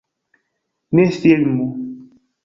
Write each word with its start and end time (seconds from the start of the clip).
Ne 0.91 1.05
filmu 1.11 1.67